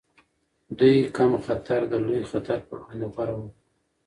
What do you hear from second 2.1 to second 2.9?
خطر پر